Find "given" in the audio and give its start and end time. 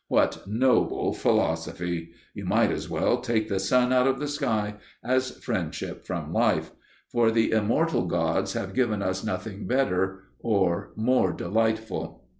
8.73-9.03